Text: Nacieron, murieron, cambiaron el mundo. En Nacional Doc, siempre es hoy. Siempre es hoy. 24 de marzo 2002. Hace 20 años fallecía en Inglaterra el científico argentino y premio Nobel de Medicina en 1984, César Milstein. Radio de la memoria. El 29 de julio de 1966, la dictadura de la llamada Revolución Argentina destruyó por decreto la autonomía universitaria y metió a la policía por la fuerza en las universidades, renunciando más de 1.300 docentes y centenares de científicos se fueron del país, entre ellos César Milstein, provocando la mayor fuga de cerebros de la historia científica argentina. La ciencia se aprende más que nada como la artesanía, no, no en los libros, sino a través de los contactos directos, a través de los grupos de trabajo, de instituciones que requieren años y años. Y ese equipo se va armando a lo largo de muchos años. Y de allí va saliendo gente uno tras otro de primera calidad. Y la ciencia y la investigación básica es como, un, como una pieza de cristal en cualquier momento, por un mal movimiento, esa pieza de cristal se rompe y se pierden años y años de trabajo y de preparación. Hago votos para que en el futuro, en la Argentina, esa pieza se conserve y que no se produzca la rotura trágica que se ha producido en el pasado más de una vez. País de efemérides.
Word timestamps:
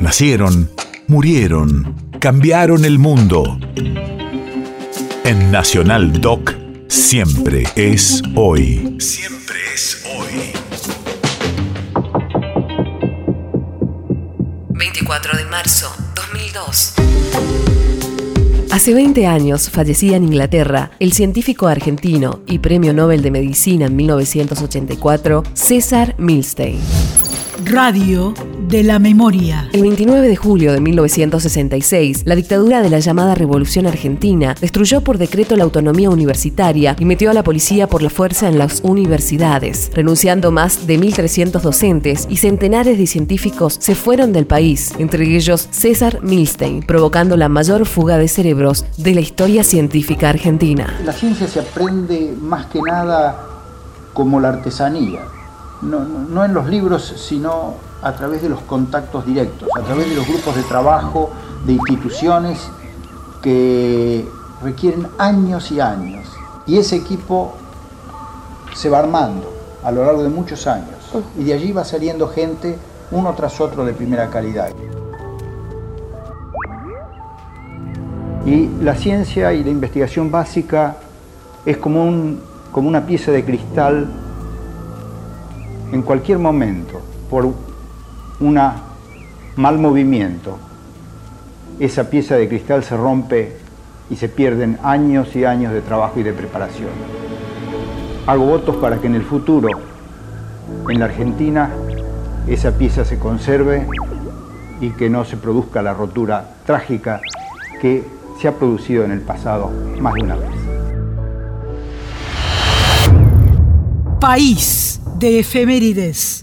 Nacieron, 0.00 0.70
murieron, 1.08 1.94
cambiaron 2.20 2.86
el 2.86 2.98
mundo. 2.98 3.58
En 5.24 5.50
Nacional 5.52 6.22
Doc, 6.22 6.54
siempre 6.88 7.64
es 7.76 8.22
hoy. 8.34 8.96
Siempre 8.98 9.58
es 9.74 10.02
hoy. 10.16 10.52
24 14.70 15.36
de 15.36 15.44
marzo 15.44 15.94
2002. 16.16 16.94
Hace 18.72 18.94
20 18.94 19.26
años 19.26 19.68
fallecía 19.68 20.16
en 20.16 20.24
Inglaterra 20.24 20.92
el 20.98 21.12
científico 21.12 21.66
argentino 21.66 22.40
y 22.46 22.60
premio 22.60 22.94
Nobel 22.94 23.20
de 23.20 23.30
Medicina 23.30 23.84
en 23.84 23.96
1984, 23.96 25.42
César 25.52 26.14
Milstein. 26.16 26.80
Radio 27.66 28.32
de 28.68 28.82
la 28.82 28.98
memoria. 28.98 29.68
El 29.72 29.82
29 29.82 30.28
de 30.28 30.36
julio 30.36 30.72
de 30.72 30.80
1966, 30.80 32.22
la 32.24 32.34
dictadura 32.34 32.82
de 32.82 32.90
la 32.90 32.98
llamada 32.98 33.34
Revolución 33.34 33.86
Argentina 33.86 34.54
destruyó 34.60 35.00
por 35.00 35.18
decreto 35.18 35.56
la 35.56 35.64
autonomía 35.64 36.10
universitaria 36.10 36.96
y 36.98 37.04
metió 37.04 37.30
a 37.30 37.34
la 37.34 37.42
policía 37.42 37.86
por 37.86 38.02
la 38.02 38.10
fuerza 38.10 38.48
en 38.48 38.58
las 38.58 38.80
universidades, 38.82 39.90
renunciando 39.94 40.50
más 40.50 40.86
de 40.86 40.98
1.300 40.98 41.60
docentes 41.60 42.26
y 42.28 42.36
centenares 42.36 42.98
de 42.98 43.06
científicos 43.06 43.76
se 43.80 43.94
fueron 43.94 44.32
del 44.32 44.46
país, 44.46 44.92
entre 44.98 45.24
ellos 45.24 45.68
César 45.70 46.20
Milstein, 46.22 46.82
provocando 46.82 47.36
la 47.36 47.48
mayor 47.48 47.86
fuga 47.86 48.18
de 48.18 48.28
cerebros 48.28 48.84
de 48.96 49.14
la 49.14 49.20
historia 49.20 49.64
científica 49.64 50.28
argentina. 50.28 50.98
La 51.04 51.12
ciencia 51.12 51.48
se 51.48 51.60
aprende 51.60 52.34
más 52.40 52.66
que 52.66 52.80
nada 52.82 53.46
como 54.12 54.40
la 54.40 54.50
artesanía, 54.50 55.22
no, 55.82 56.00
no 56.04 56.44
en 56.44 56.52
los 56.52 56.68
libros, 56.68 57.14
sino 57.16 57.89
a 58.02 58.12
través 58.12 58.42
de 58.42 58.48
los 58.48 58.60
contactos 58.62 59.26
directos, 59.26 59.68
a 59.76 59.82
través 59.82 60.08
de 60.08 60.16
los 60.16 60.26
grupos 60.26 60.56
de 60.56 60.62
trabajo, 60.62 61.30
de 61.66 61.74
instituciones 61.74 62.70
que 63.42 64.26
requieren 64.62 65.06
años 65.18 65.70
y 65.70 65.80
años. 65.80 66.26
Y 66.66 66.78
ese 66.78 66.96
equipo 66.96 67.54
se 68.74 68.88
va 68.88 69.00
armando 69.00 69.52
a 69.82 69.90
lo 69.90 70.04
largo 70.04 70.22
de 70.22 70.28
muchos 70.28 70.66
años. 70.66 70.88
Y 71.38 71.44
de 71.44 71.54
allí 71.54 71.72
va 71.72 71.84
saliendo 71.84 72.28
gente 72.28 72.78
uno 73.10 73.34
tras 73.34 73.60
otro 73.60 73.84
de 73.84 73.92
primera 73.92 74.30
calidad. 74.30 74.70
Y 78.46 78.68
la 78.82 78.94
ciencia 78.94 79.52
y 79.52 79.62
la 79.62 79.70
investigación 79.70 80.30
básica 80.30 80.96
es 81.66 81.76
como, 81.76 82.04
un, 82.04 82.40
como 82.72 82.88
una 82.88 83.04
pieza 83.04 83.32
de 83.32 83.44
cristal 83.44 84.08
en 85.92 86.02
cualquier 86.02 86.38
momento, 86.38 87.00
por 87.28 87.52
un 88.40 88.58
mal 89.56 89.78
movimiento, 89.78 90.58
esa 91.78 92.10
pieza 92.10 92.36
de 92.36 92.48
cristal 92.48 92.82
se 92.82 92.96
rompe 92.96 93.56
y 94.10 94.16
se 94.16 94.28
pierden 94.28 94.78
años 94.82 95.34
y 95.36 95.44
años 95.44 95.72
de 95.72 95.82
trabajo 95.82 96.20
y 96.20 96.22
de 96.22 96.32
preparación. 96.32 96.90
Hago 98.26 98.44
votos 98.46 98.76
para 98.76 98.98
que 98.98 99.06
en 99.06 99.14
el 99.14 99.22
futuro, 99.22 99.68
en 100.88 100.98
la 100.98 101.06
Argentina, 101.06 101.70
esa 102.46 102.76
pieza 102.76 103.04
se 103.04 103.18
conserve 103.18 103.86
y 104.80 104.90
que 104.90 105.10
no 105.10 105.24
se 105.24 105.36
produzca 105.36 105.82
la 105.82 105.94
rotura 105.94 106.56
trágica 106.64 107.20
que 107.80 108.04
se 108.40 108.48
ha 108.48 108.52
producido 108.52 109.04
en 109.04 109.12
el 109.12 109.20
pasado 109.20 109.70
más 110.00 110.14
de 110.14 110.22
una 110.22 110.36
vez. 110.36 110.50
País 114.18 115.00
de 115.18 115.40
efemérides. 115.40 116.39